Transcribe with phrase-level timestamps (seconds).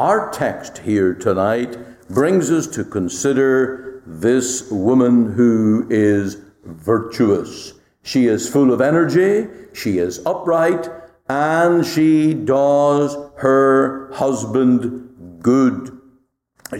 [0.00, 1.76] Our text here tonight
[2.08, 7.74] brings us to consider this woman who is virtuous.
[8.02, 10.88] She is full of energy, she is upright,
[11.28, 16.00] and she does her husband good.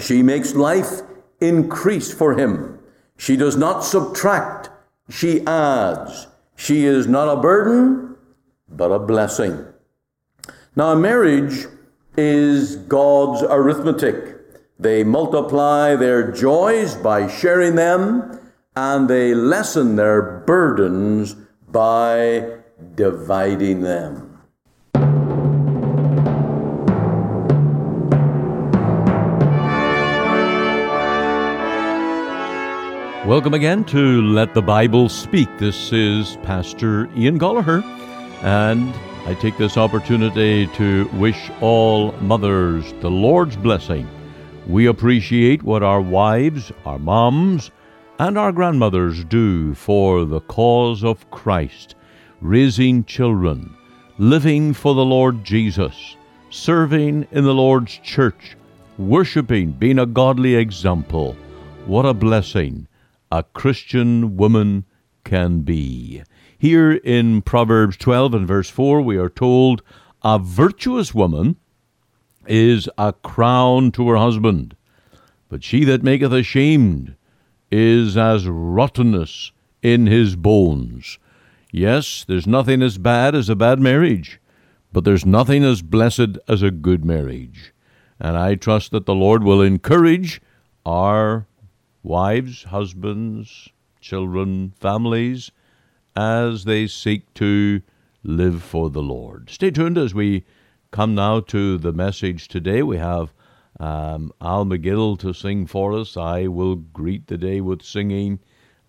[0.00, 1.02] She makes life
[1.42, 2.78] increase for him.
[3.18, 4.70] She does not subtract,
[5.10, 6.26] she adds.
[6.56, 8.16] She is not a burden,
[8.66, 9.66] but a blessing.
[10.74, 11.66] Now, marriage
[12.20, 14.36] is God's arithmetic.
[14.78, 18.38] They multiply their joys by sharing them,
[18.76, 21.34] and they lessen their burdens
[21.68, 22.58] by
[22.94, 24.38] dividing them.
[33.26, 35.48] Welcome again to Let the Bible Speak.
[35.58, 37.82] This is Pastor Ian Goligher,
[38.42, 38.92] and
[39.26, 44.08] I take this opportunity to wish all mothers the Lord's blessing.
[44.66, 47.70] We appreciate what our wives, our moms,
[48.18, 51.94] and our grandmothers do for the cause of Christ,
[52.40, 53.74] raising children,
[54.18, 56.16] living for the Lord Jesus,
[56.50, 58.56] serving in the Lord's church,
[58.98, 61.36] worshiping, being a godly example.
[61.86, 62.88] What a blessing
[63.32, 64.84] a Christian woman
[65.24, 66.22] can be.
[66.60, 69.80] Here in Proverbs 12 and verse 4, we are told,
[70.22, 71.56] A virtuous woman
[72.46, 74.76] is a crown to her husband,
[75.48, 77.16] but she that maketh ashamed
[77.70, 81.18] is as rottenness in his bones.
[81.72, 84.38] Yes, there's nothing as bad as a bad marriage,
[84.92, 87.72] but there's nothing as blessed as a good marriage.
[88.18, 90.42] And I trust that the Lord will encourage
[90.84, 91.46] our
[92.02, 93.70] wives, husbands,
[94.02, 95.50] children, families,
[96.20, 97.80] as they seek to
[98.22, 99.48] live for the Lord.
[99.48, 100.44] Stay tuned as we
[100.90, 102.82] come now to the message today.
[102.82, 103.32] We have
[103.78, 106.18] um, Al McGill to sing for us.
[106.18, 108.38] I will greet the day with singing.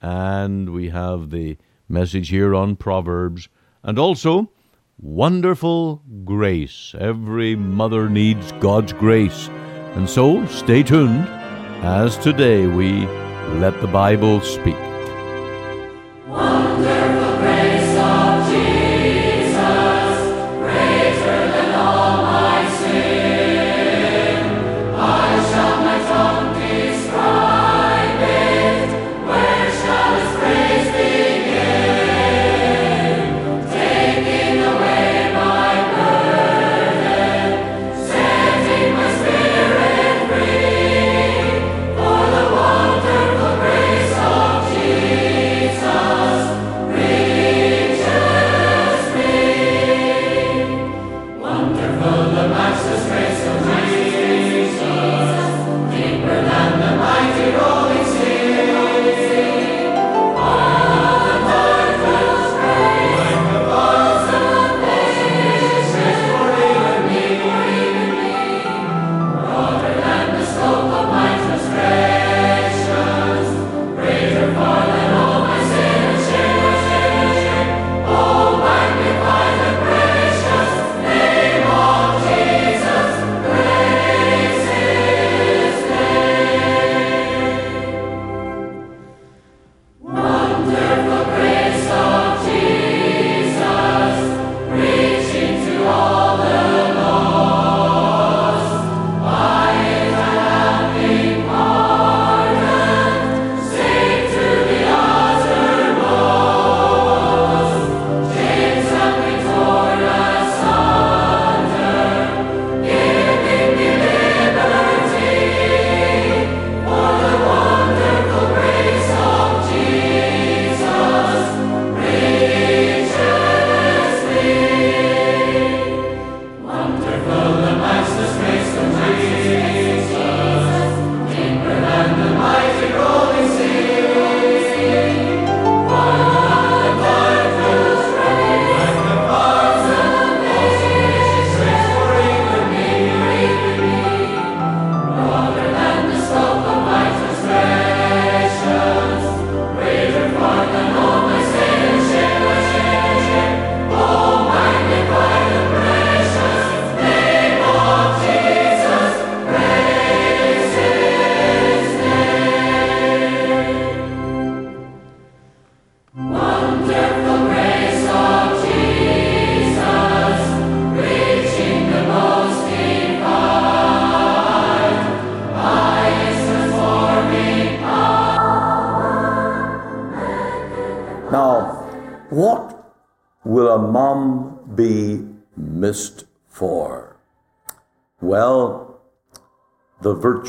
[0.01, 1.57] And we have the
[1.87, 3.47] message here on Proverbs.
[3.83, 4.51] And also,
[4.99, 6.93] wonderful grace.
[6.99, 9.47] Every mother needs God's grace.
[9.95, 11.27] And so, stay tuned
[11.83, 13.05] as today we
[13.59, 14.90] let the Bible speak.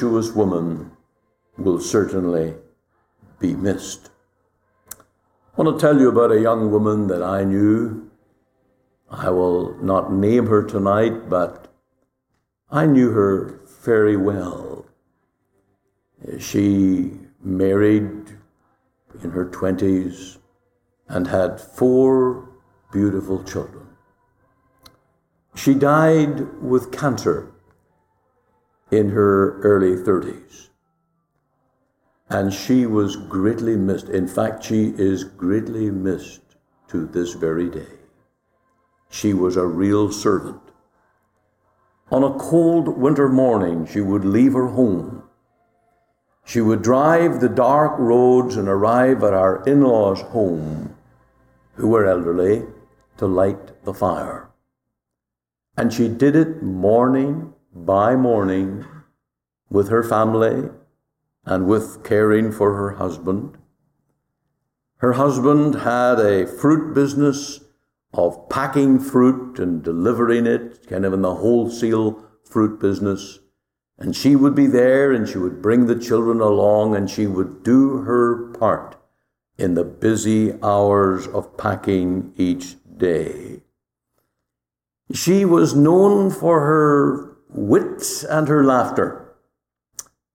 [0.03, 0.91] Virtuous woman
[1.57, 2.55] will certainly
[3.39, 4.11] be missed.
[4.91, 8.11] I want to tell you about a young woman that I knew.
[9.09, 11.73] I will not name her tonight, but
[12.69, 14.87] I knew her very well.
[16.41, 18.33] She married
[19.23, 20.39] in her 20s
[21.07, 22.49] and had four
[22.93, 23.87] beautiful children.
[25.55, 27.52] She died with cancer
[28.93, 30.69] in her early 30s.
[32.29, 34.09] And she was greatly missed.
[34.09, 36.43] In fact, she is greatly missed
[36.89, 37.99] to this very day.
[39.11, 40.61] She was a real servant.
[42.11, 45.23] On a cold winter morning, she would leave her home
[46.45, 50.95] she would drive the dark roads and arrive at our in law's home,
[51.75, 52.67] who were elderly,
[53.17, 54.51] to light the fire.
[55.77, 58.85] And she did it morning by morning
[59.71, 60.69] with her family
[61.45, 63.57] and with caring for her husband.
[64.99, 67.61] Her husband had a fruit business
[68.15, 73.41] of packing fruit and delivering it, kind of in the wholesale fruit business.
[73.99, 77.63] And she would be there and she would bring the children along and she would
[77.63, 78.97] do her part
[79.59, 83.63] in the busy hours of packing each day.
[85.13, 89.35] She was known for her wit and her laughter.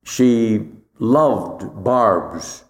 [0.04, 0.70] She
[1.00, 2.64] loved barbs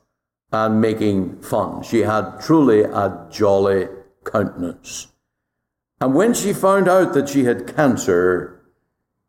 [0.52, 1.84] and making fun.
[1.84, 3.88] She had truly a jolly
[4.26, 5.08] countenance.
[6.00, 8.62] And when she found out that she had cancer,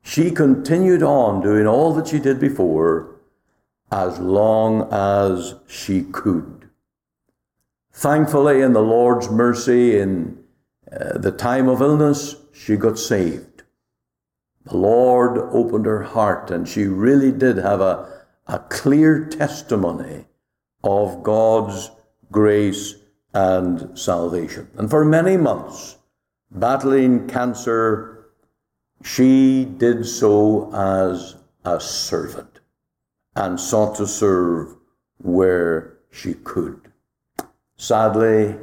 [0.02, 3.16] she continued on doing all that she did before
[3.90, 6.68] as long as she could.
[7.92, 10.38] Thankfully, in the Lord's mercy, in
[10.92, 13.47] uh, the time of illness, she got saved.
[14.64, 20.26] The Lord opened her heart, and she really did have a, a clear testimony
[20.84, 21.90] of God's
[22.30, 22.94] grace
[23.34, 24.68] and salvation.
[24.76, 25.96] And for many months,
[26.50, 28.18] battling cancer
[29.02, 32.60] she did so as a servant
[33.36, 34.74] and sought to serve
[35.18, 36.92] where she could.
[37.76, 38.56] Sadly,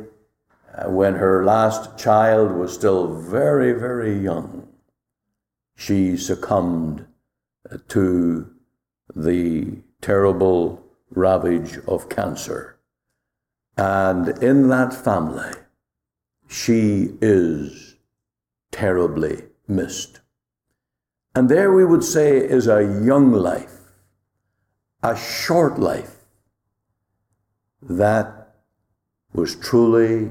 [0.75, 4.67] uh, when her last child was still very, very young,
[5.75, 7.05] she succumbed
[7.89, 8.49] to
[9.15, 12.77] the terrible ravage of cancer.
[13.77, 15.51] And in that family,
[16.47, 17.95] she is
[18.71, 20.21] terribly missed.
[21.33, 23.79] And there we would say is a young life,
[25.03, 26.15] a short life
[27.81, 28.55] that
[29.33, 30.29] was truly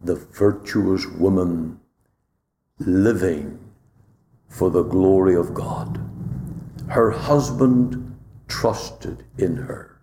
[0.00, 1.80] the virtuous woman
[2.78, 3.65] living
[4.48, 6.00] for the glory of God.
[6.88, 10.00] Her husband trusted in her.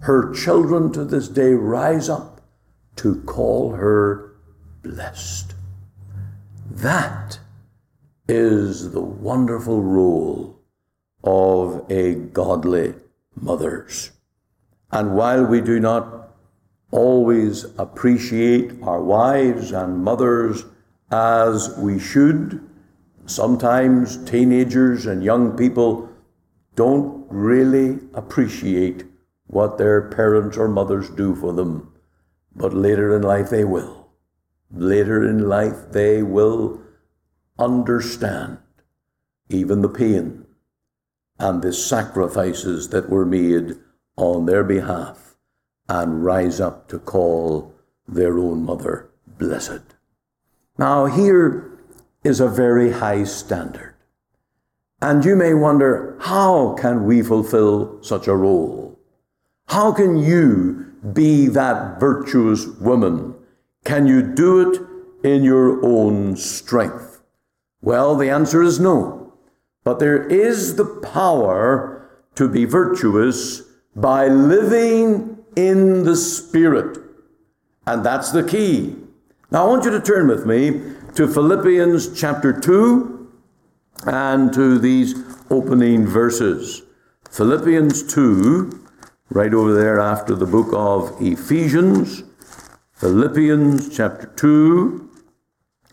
[0.00, 2.42] Her children to this day rise up
[2.96, 4.34] to call her
[4.82, 5.54] blessed.
[6.70, 7.38] That
[8.28, 10.60] is the wonderful role
[11.22, 12.94] of a godly
[13.34, 14.10] mother's.
[14.92, 16.34] And while we do not
[16.90, 20.64] always appreciate our wives and mothers
[21.10, 22.60] as we should,
[23.26, 26.08] sometimes teenagers and young people
[26.74, 29.04] don't really appreciate
[29.46, 31.92] what their parents or mothers do for them.
[32.54, 34.08] But later in life they will.
[34.70, 36.80] Later in life they will
[37.58, 38.58] understand
[39.48, 40.46] even the pain
[41.38, 43.76] and the sacrifices that were made
[44.16, 45.36] on their behalf
[45.88, 47.74] and rise up to call
[48.06, 49.82] their own mother blessed.
[50.78, 51.73] Now, here
[52.24, 53.94] is a very high standard.
[55.00, 58.98] And you may wonder, how can we fulfill such a role?
[59.68, 63.34] How can you be that virtuous woman?
[63.84, 64.80] Can you do it
[65.22, 67.20] in your own strength?
[67.82, 69.34] Well, the answer is no.
[69.84, 73.60] But there is the power to be virtuous
[73.94, 76.98] by living in the Spirit.
[77.86, 78.96] And that's the key.
[79.50, 80.80] Now, I want you to turn with me
[81.14, 83.30] to Philippians chapter 2
[84.06, 85.14] and to these
[85.50, 86.82] opening verses.
[87.30, 88.86] Philippians 2,
[89.30, 92.24] right over there after the book of Ephesians.
[92.92, 95.10] Philippians chapter 2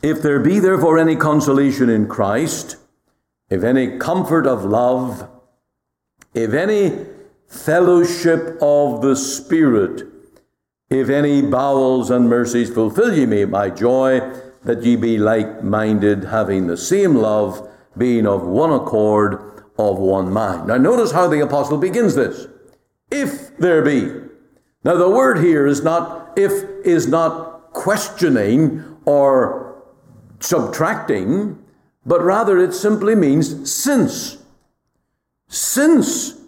[0.04, 2.78] if there be therefore any consolation in Christ,
[3.52, 5.30] if any comfort of love,
[6.34, 7.06] if any
[7.48, 10.08] fellowship of the Spirit,
[10.92, 14.20] If any bowels and mercies fulfill ye me my joy,
[14.64, 20.32] that ye be like minded, having the same love, being of one accord, of one
[20.32, 20.68] mind.
[20.68, 22.48] Now, notice how the apostle begins this.
[23.10, 24.12] If there be.
[24.84, 26.52] Now, the word here is not, if
[26.86, 29.84] is not questioning or
[30.40, 31.64] subtracting,
[32.06, 34.38] but rather it simply means since.
[35.48, 36.40] Since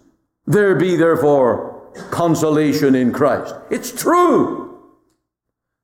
[0.46, 3.54] there be therefore consolation in Christ.
[3.70, 4.78] It's true.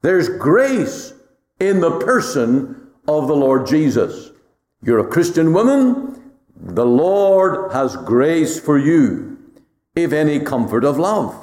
[0.03, 1.13] There's grace
[1.61, 4.31] in the person of the Lord Jesus.
[4.83, 9.39] You're a Christian woman, the Lord has grace for you,
[9.95, 11.35] if any comfort of love,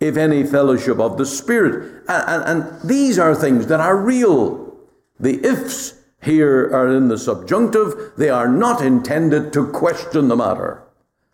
[0.00, 2.04] if any fellowship of the Spirit.
[2.08, 4.76] And, and, and these are things that are real.
[5.18, 10.82] The ifs here are in the subjunctive, they are not intended to question the matter.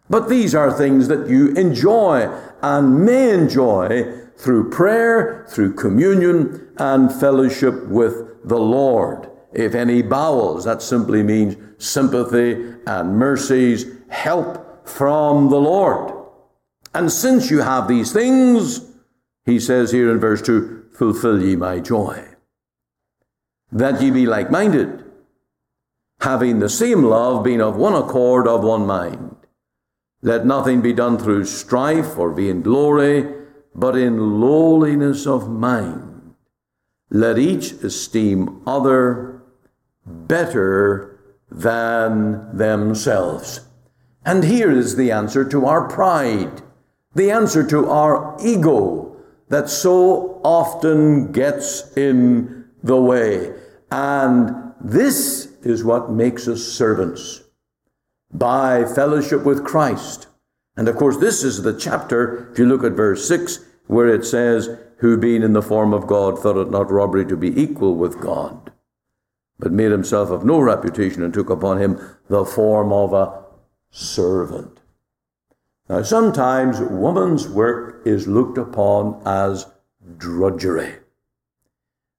[0.09, 2.31] But these are things that you enjoy
[2.63, 9.31] and may enjoy through prayer, through communion, and fellowship with the Lord.
[9.53, 16.13] If any bowels, that simply means sympathy and mercies, help from the Lord.
[16.93, 18.93] And since you have these things,
[19.45, 22.29] he says here in verse 2 fulfill ye my joy.
[23.73, 25.05] That ye be like minded,
[26.21, 29.37] having the same love, being of one accord, of one mind.
[30.25, 33.29] Let nothing be done through strife or vainglory,
[33.75, 36.35] but in lowliness of mind.
[37.11, 39.43] Let each esteem other
[40.07, 43.69] better than themselves.
[44.25, 46.63] And here is the answer to our pride,
[47.15, 49.15] the answer to our ego
[49.51, 53.53] that so often gets in the way.
[53.91, 57.44] And this is what makes us servants
[58.35, 60.27] by fellowship with Christ.
[60.77, 64.25] And of course, this is the chapter, if you look at verse 6, where it
[64.25, 67.95] says, Who being in the form of God thought it not robbery to be equal
[67.95, 68.73] with God,
[69.59, 73.45] but made himself of no reputation and took upon him the form of a
[73.91, 74.81] servant.
[75.89, 79.67] Now, sometimes woman's work is looked upon as
[80.17, 80.95] drudgery.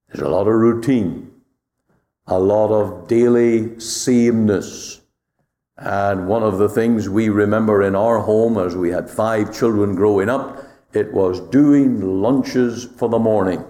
[0.08, 1.32] There's a lot of routine,
[2.28, 5.02] a lot of daily sameness
[5.78, 9.96] and one of the things we remember in our home as we had five children
[9.96, 10.64] growing up,
[10.94, 13.64] it was doing lunches for the morning.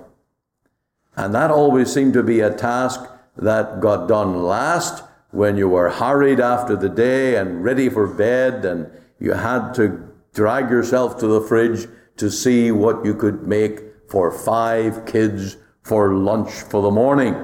[1.16, 3.02] And that always seemed to be a task
[3.38, 8.64] that got done last when you were hurried after the day and ready for bed
[8.64, 13.82] and you had to drag yourself to the fridge to see what you could make
[14.10, 17.36] for five kids for lunch for the morning.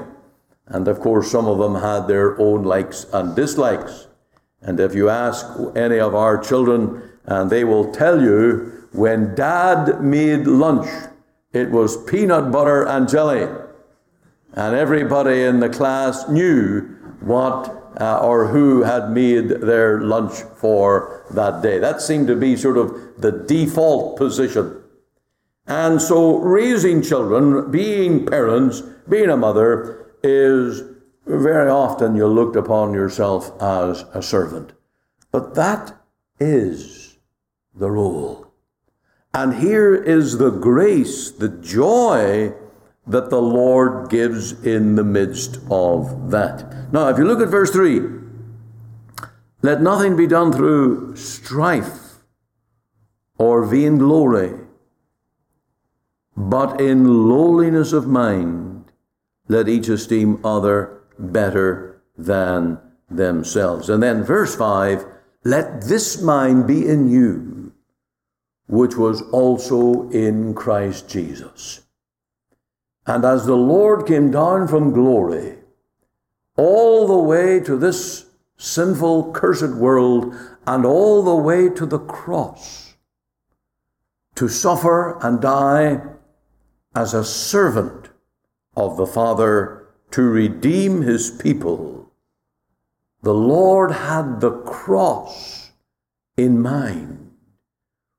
[0.68, 4.08] And of course, some of them had their own likes and dislikes.
[4.62, 10.01] And if you ask any of our children, and they will tell you when dad
[10.01, 10.89] made lunch,
[11.53, 13.48] it was peanut butter and jelly.
[14.53, 16.82] And everybody in the class knew
[17.22, 21.77] what uh, or who had made their lunch for that day.
[21.77, 24.82] That seemed to be sort of the default position.
[25.68, 30.84] And so raising children, being parents, being a mother, is
[31.25, 34.74] very often you looked upon yourself as a servant.
[35.32, 35.98] But that
[36.40, 37.18] is
[37.74, 38.48] the role.
[39.34, 42.54] And here is the grace, the joy
[43.08, 46.92] that the Lord gives in the midst of that.
[46.92, 48.01] Now, if you look at verse 3,
[49.62, 52.24] let nothing be done through strife
[53.38, 54.54] or vainglory,
[56.36, 58.92] but in lowliness of mind,
[59.48, 63.90] let each esteem other better than themselves.
[63.90, 65.06] And then verse 5
[65.44, 67.74] let this mind be in you,
[68.68, 71.82] which was also in Christ Jesus.
[73.08, 75.58] And as the Lord came down from glory,
[76.58, 80.36] all the way to this sinful, cursed world,
[80.68, 82.94] and all the way to the cross,
[84.36, 86.01] to suffer and die
[86.94, 88.10] as a servant
[88.75, 89.80] of the Father
[90.12, 92.12] to redeem his people,
[93.22, 95.72] the Lord had the cross
[96.38, 97.32] in mind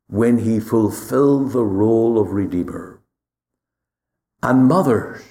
[0.09, 3.01] when he fulfilled the role of Redeemer.
[4.43, 5.23] And mothers,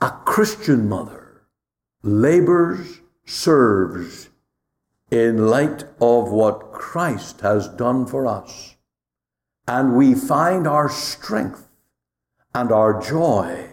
[0.00, 1.42] a Christian mother,
[2.02, 4.30] labors, serves
[5.10, 8.76] in light of what Christ has done for us.
[9.66, 11.68] And we find our strength
[12.54, 13.69] and our joy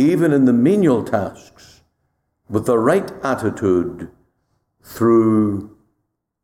[0.00, 1.82] even in the menial tasks,
[2.48, 4.10] with the right attitude
[4.82, 5.76] through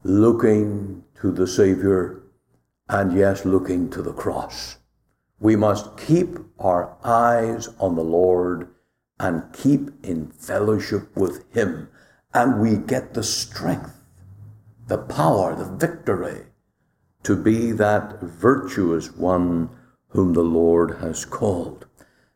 [0.03, 2.23] looking to the Savior
[2.89, 4.77] and, yes, looking to the cross.
[5.41, 8.69] We must keep our eyes on the Lord
[9.19, 11.89] and keep in fellowship with Him.
[12.35, 14.05] And we get the strength,
[14.87, 16.43] the power, the victory
[17.23, 19.71] to be that virtuous one
[20.09, 21.86] whom the Lord has called.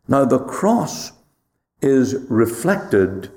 [0.08, 1.12] Now, the cross
[1.80, 3.30] is reflected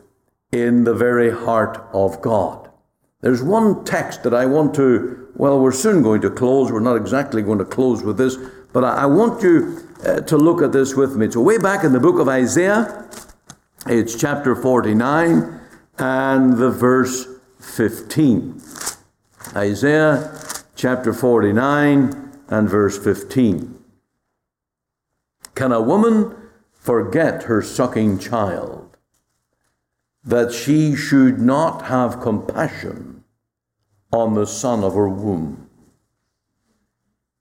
[0.51, 2.69] in the very heart of God.
[3.21, 6.71] There's one text that I want to, well, we're soon going to close.
[6.71, 8.37] We're not exactly going to close with this,
[8.73, 11.31] but I, want you uh, to look at this with me.
[11.31, 13.07] So, way back in the book of Isaiah,
[13.87, 15.61] it's chapter 49
[15.99, 17.27] and the verse
[17.59, 18.61] 15.
[19.55, 20.37] Isaiah
[20.75, 23.79] chapter 49 and verse 15.
[25.55, 26.35] Can a woman
[26.83, 28.97] forget her sucking child,
[30.21, 33.23] that she should not have compassion
[34.11, 35.69] on the son of her womb?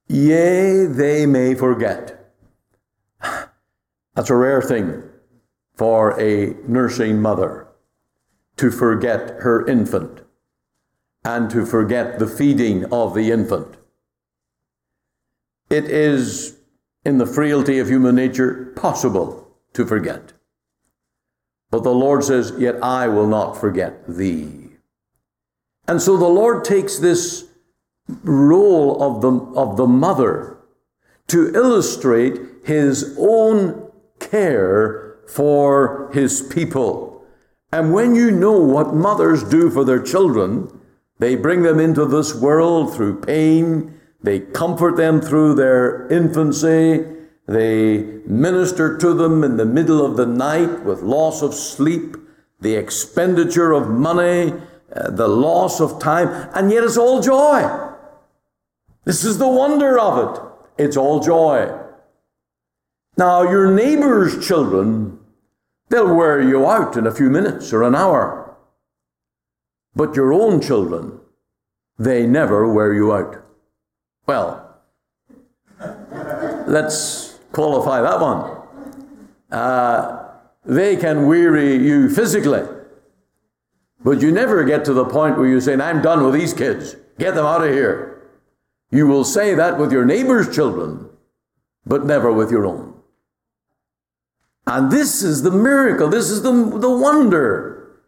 [0.07, 2.33] Yea, they may forget.
[4.15, 5.03] That's a rare thing
[5.75, 7.67] for a nursing mother
[8.59, 10.21] to forget her infant
[11.25, 13.77] and to forget the feeding of the infant.
[15.69, 16.59] It is,
[17.05, 20.33] in the frailty of human nature, possible to forget.
[21.71, 24.69] But the Lord says, Yet I will not forget thee.
[25.89, 27.49] And so the Lord takes this
[28.23, 30.59] role of the, of the mother
[31.29, 33.91] to illustrate his own
[34.21, 37.25] care for his people.
[37.73, 40.81] And when you know what mothers do for their children,
[41.19, 43.99] they bring them into this world through pain.
[44.23, 47.05] They comfort them through their infancy.
[47.47, 52.17] They minister to them in the middle of the night with loss of sleep,
[52.61, 54.55] the expenditure of money,
[54.95, 57.91] uh, the loss of time, and yet it's all joy.
[59.05, 60.85] This is the wonder of it.
[60.85, 61.77] It's all joy.
[63.17, 65.19] Now, your neighbor's children,
[65.89, 68.57] they'll wear you out in a few minutes or an hour.
[69.95, 71.21] But your own children,
[71.99, 73.45] they never wear you out.
[74.27, 74.79] Well,
[76.67, 78.59] let's qualify that one.
[79.51, 80.29] Uh,
[80.65, 82.63] they can weary you physically,
[84.03, 86.97] but you never get to the point where you say, I'm done with these kids,
[87.19, 88.31] get them out of here.
[88.91, 91.09] You will say that with your neighbor's children,
[91.85, 92.95] but never with your own.
[94.67, 97.99] And this is the miracle, this is the, the wonder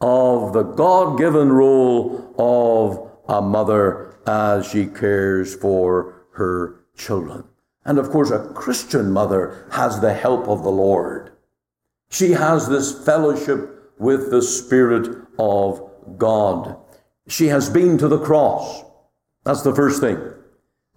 [0.00, 7.44] of the God given role of a mother as she cares for her children.
[7.84, 11.30] And of course, a Christian mother has the help of the Lord.
[12.10, 15.80] She has this fellowship with the Spirit of
[16.18, 16.76] God.
[17.28, 18.82] She has been to the cross.
[19.44, 20.18] That's the first thing.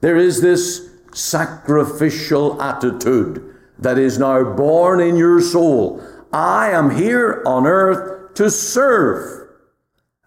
[0.02, 6.04] There is this sacrificial attitude that is now born in your soul.
[6.34, 9.43] I am here on earth to serve.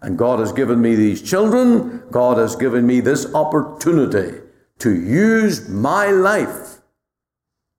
[0.00, 2.02] And God has given me these children.
[2.11, 4.40] God has given me this opportunity
[4.78, 6.80] to use my life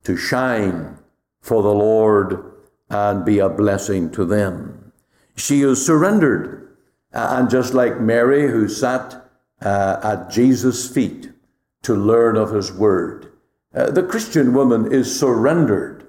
[0.04, 0.98] to shine
[1.42, 2.54] for the Lord
[2.90, 4.92] and be a blessing to them.
[5.36, 6.76] She is surrendered.
[7.12, 9.30] And just like Mary, who sat
[9.62, 11.32] uh, at Jesus' feet
[11.84, 13.32] to learn of his word,
[13.74, 16.08] uh, the Christian woman is surrendered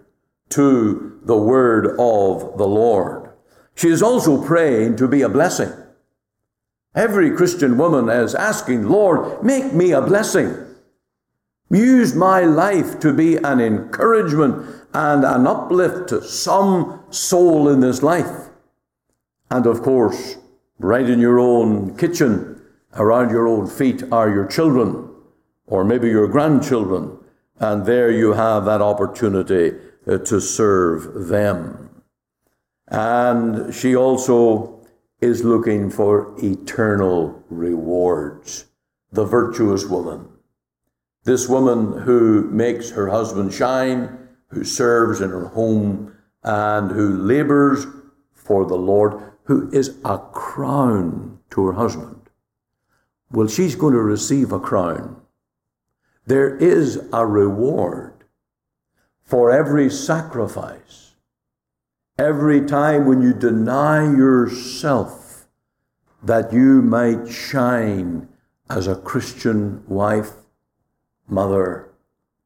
[0.51, 3.31] to the word of the Lord.
[3.75, 5.73] She is also praying to be a blessing.
[6.99, 10.53] Every Christian woman is asking, Lord, make me a blessing.
[11.71, 18.03] Use my life to be an encouragement and an uplift to some soul in this
[18.03, 18.49] life.
[19.49, 20.39] And of course,
[20.81, 22.61] right in your own kitchen,
[22.95, 25.09] around your own feet are your children,
[25.69, 27.17] or maybe your grandchildren,
[27.61, 32.03] and there you have that opportunity uh, to serve them.
[32.89, 34.78] And she also
[35.21, 38.67] is looking for eternal rewards.
[39.11, 40.29] The virtuous woman.
[41.25, 47.87] This woman who makes her husband shine, who serves in her home, and who labors
[48.33, 52.31] for the Lord, who is a crown to her husband.
[53.31, 55.21] Well, she's going to receive a crown.
[56.27, 58.25] There is a reward
[59.23, 61.08] for every sacrifice
[62.19, 65.47] every time when you deny yourself
[66.23, 68.29] that you might shine
[68.69, 70.33] as a Christian wife,
[71.29, 71.91] mother,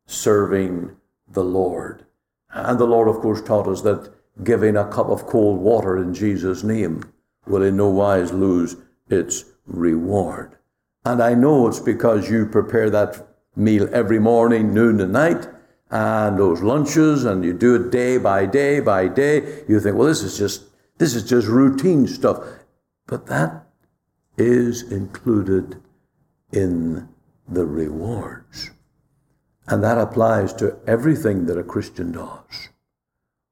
[0.07, 0.95] serving
[1.27, 2.05] the Lord.
[2.51, 4.13] And the Lord, of course, taught us that
[4.45, 7.03] giving a cup of cold water in Jesus' name
[7.47, 8.77] will in no wise lose
[9.09, 10.57] its reward.
[11.05, 15.49] And I know it's because you prepare that meal every morning, noon, and night,
[15.93, 19.63] and those lunches, and you do it day by day by day.
[19.69, 20.65] You think, well, this is just
[20.99, 22.43] this is just routine stuff,
[23.07, 23.67] but that
[24.39, 25.77] is included
[26.51, 27.09] in
[27.47, 28.71] the rewards.
[29.67, 32.71] And that applies to everything that a Christian does.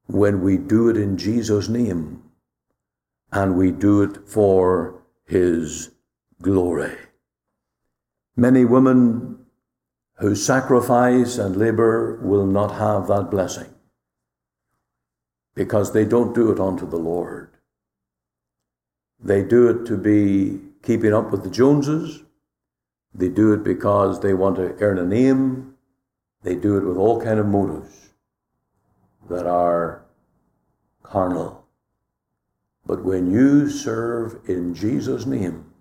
[0.06, 2.22] When we do it in Jesus' name
[3.30, 5.90] and we do it for His
[6.42, 6.96] glory.
[8.34, 9.39] Many women
[10.20, 13.72] who sacrifice and labor will not have that blessing
[15.54, 17.50] because they don't do it unto the Lord.
[19.18, 22.22] They do it to be keeping up with the Joneses.
[23.14, 25.74] They do it because they want to earn a name.
[26.42, 28.10] They do it with all kind of motives
[29.28, 30.04] that are
[31.02, 31.64] carnal.
[32.84, 35.72] But when you serve in Jesus' name,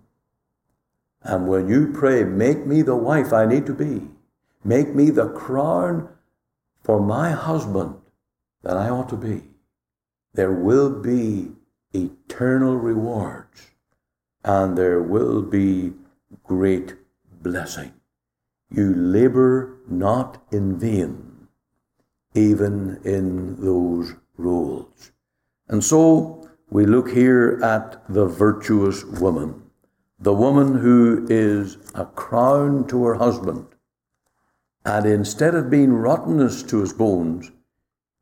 [1.22, 4.08] and when you pray, make me the wife I need to be,
[4.64, 6.08] make me the crown
[6.82, 7.96] for my husband
[8.62, 9.42] that I ought to be,
[10.34, 11.52] there will be
[11.92, 13.70] eternal rewards
[14.44, 15.92] and there will be
[16.44, 16.94] great
[17.42, 17.92] blessing.
[18.70, 21.48] You labor not in vain,
[22.34, 25.12] even in those roles.
[25.68, 29.62] And so we look here at the virtuous woman,
[30.18, 33.66] the woman who is a crown to her husband.
[34.84, 37.50] And instead of being rottenness to his bones,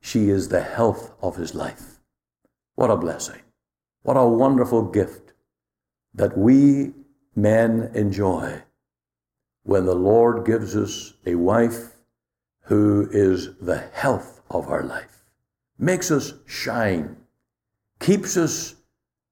[0.01, 2.01] she is the health of his life.
[2.75, 3.43] What a blessing.
[4.03, 5.33] What a wonderful gift
[6.15, 6.93] that we
[7.37, 8.63] men enjoy
[9.63, 11.97] when the Lord gives us a wife
[12.63, 15.25] who is the health of our life,
[15.79, 17.17] makes us shine,
[18.01, 18.75] keeps us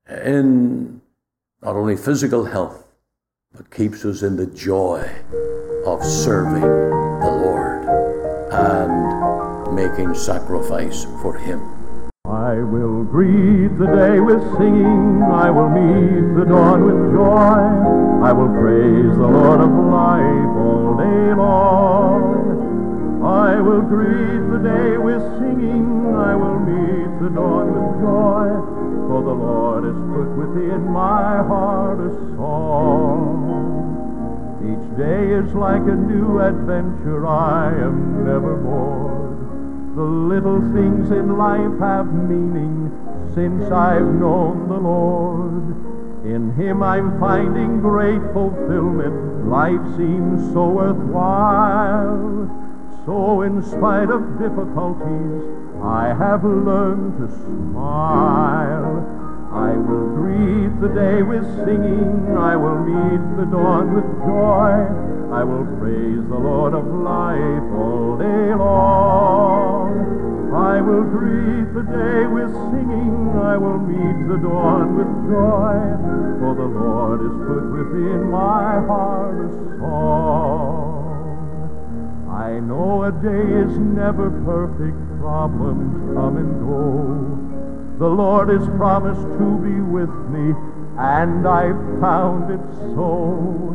[0.08, 1.00] in
[1.62, 2.86] not only physical health,
[3.54, 5.10] but keeps us in the joy
[5.86, 7.84] of serving the Lord
[8.52, 11.60] and making sacrifice for Him.
[12.26, 18.32] I will greet the day with singing, I will meet the dawn with joy, I
[18.32, 23.22] will praise the Lord of life all day long.
[23.24, 28.46] I will greet the day with singing, I will meet the dawn with joy,
[29.08, 33.75] for the Lord has put within my heart a song.
[34.96, 39.94] Day is like a new adventure, I am never bored.
[39.94, 42.90] The little things in life have meaning
[43.34, 46.24] since I've known the Lord.
[46.24, 49.46] In Him I'm finding great fulfillment.
[49.46, 52.48] Life seems so worthwhile.
[53.04, 55.44] So, in spite of difficulties,
[55.82, 59.25] I have learned to smile.
[59.56, 62.36] I will greet the day with singing.
[62.36, 64.72] I will meet the dawn with joy.
[65.32, 70.26] I will praise the Lord of life all day long.
[70.52, 75.76] I will greet the day with singing, I will meet the dawn with joy,
[76.40, 81.04] for the Lord has put within my heart a song.
[82.30, 87.35] I know a day is never perfect, problems come and go.
[87.98, 90.54] The Lord has promised to be with me,
[90.98, 92.60] and I've found it
[92.94, 93.74] so.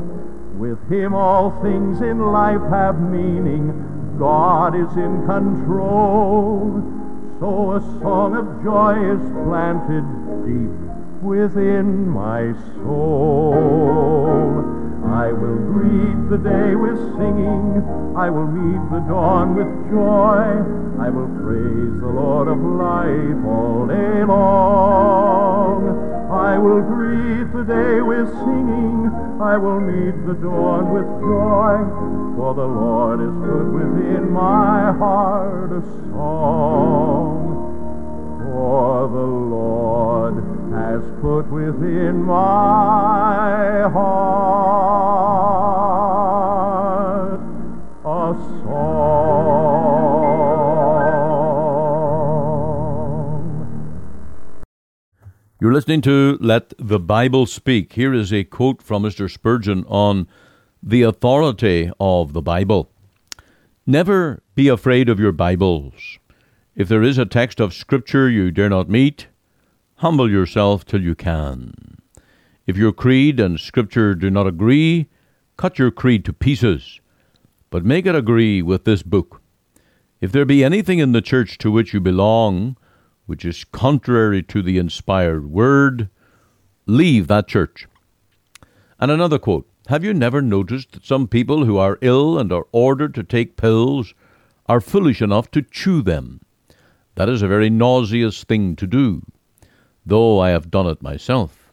[0.57, 3.73] With him all things in life have meaning.
[4.19, 6.83] God is in control.
[7.39, 10.05] So a song of joy is planted
[10.45, 12.53] deep within my
[12.83, 14.80] soul.
[15.11, 17.83] I will greet the day with singing.
[18.15, 20.63] I will meet the dawn with joy.
[21.03, 25.83] I will praise the Lord of life all day long.
[26.31, 29.11] I will greet the day with singing.
[29.41, 31.75] I will meet the dawn with joy.
[32.37, 37.67] For the Lord has put within my heart a song.
[38.45, 45.11] For the Lord has put within my heart
[48.05, 49.01] a song.
[55.59, 57.93] You're listening to Let the Bible Speak.
[57.93, 59.29] Here is a quote from Mr.
[59.29, 60.27] Spurgeon on
[60.81, 62.89] the authority of the Bible.
[63.85, 66.17] Never be afraid of your Bibles.
[66.75, 69.27] If there is a text of Scripture you dare not meet,
[70.01, 71.99] humble yourself till you can.
[72.65, 75.07] If your creed and Scripture do not agree,
[75.57, 76.99] cut your creed to pieces,
[77.69, 79.41] but make it agree with this book.
[80.19, 82.77] If there be anything in the church to which you belong,
[83.27, 86.09] which is contrary to the inspired word,
[86.87, 87.87] leave that church.
[88.99, 92.65] And another quote Have you never noticed that some people who are ill and are
[92.71, 94.15] ordered to take pills
[94.65, 96.41] are foolish enough to chew them.
[97.15, 99.21] That is a very nauseous thing to do,
[100.05, 101.71] though I have done it myself.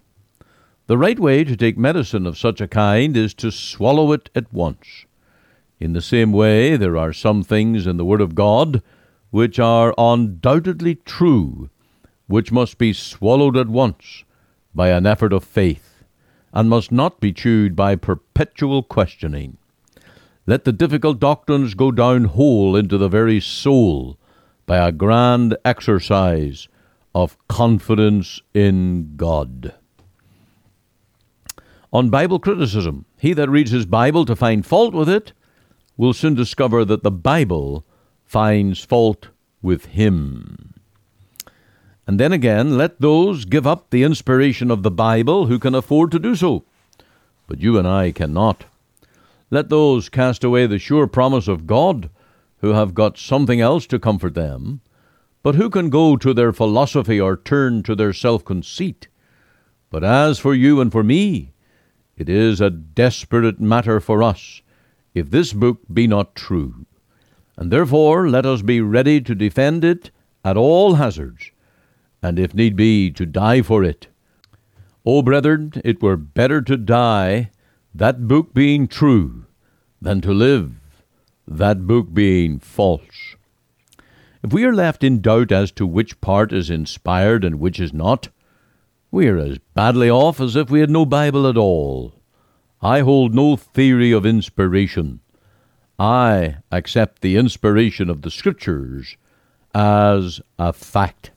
[0.86, 4.52] The right way to take medicine of such a kind is to swallow it at
[4.52, 5.04] once.
[5.80, 8.82] In the same way, there are some things in the Word of God
[9.30, 11.68] which are undoubtedly true,
[12.26, 14.24] which must be swallowed at once
[14.74, 16.04] by an effort of faith,
[16.52, 19.58] and must not be chewed by perpetual questioning.
[20.46, 24.16] Let the difficult doctrines go down whole into the very soul
[24.64, 26.68] by a grand exercise
[27.14, 29.74] of confidence in God.
[31.92, 35.32] On Bible criticism, he that reads his Bible to find fault with it
[35.96, 37.84] will soon discover that the Bible
[38.24, 39.28] finds fault
[39.62, 40.74] with him.
[42.06, 46.10] And then again, let those give up the inspiration of the Bible who can afford
[46.12, 46.64] to do so.
[47.46, 48.64] But you and I cannot.
[49.50, 52.10] Let those cast away the sure promise of God
[52.58, 54.80] who have got something else to comfort them,
[55.48, 59.08] but who can go to their philosophy or turn to their self conceit.
[59.88, 61.54] But as for you and for me,
[62.18, 64.60] it is a desperate matter for us
[65.14, 66.84] if this book be not true.
[67.56, 70.10] And therefore let us be ready to defend it
[70.44, 71.50] at all hazards,
[72.20, 74.08] and if need be, to die for it.
[75.06, 77.50] O brethren, it were better to die
[77.94, 79.46] that book being true,
[79.98, 80.74] than to live,
[81.46, 83.27] that book being false.
[84.48, 87.92] If we are left in doubt as to which part is inspired and which is
[87.92, 88.28] not,
[89.10, 92.14] we are as badly off as if we had no Bible at all.
[92.80, 95.20] I hold no theory of inspiration.
[95.98, 99.18] I accept the inspiration of the Scriptures
[99.74, 101.30] as a fact.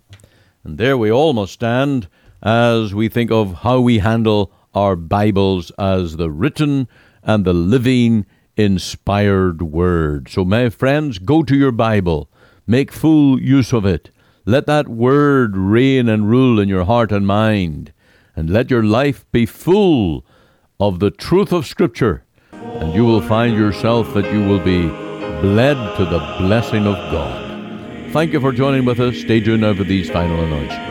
[0.64, 2.08] And there we all must stand
[2.42, 6.88] as we think of how we handle our Bibles as the written
[7.24, 10.30] and the living, inspired Word.
[10.30, 12.30] So, my friends, go to your Bible,
[12.68, 14.12] make full use of it.
[14.46, 17.94] Let that Word reign and rule in your heart and mind,
[18.36, 20.26] and let your life be full
[20.80, 24.88] of the truth of Scripture, and you will find yourself that you will be
[25.42, 28.12] bled to the blessing of God.
[28.12, 29.18] Thank you for joining with us.
[29.18, 30.91] Stay tuned now for these final announcements.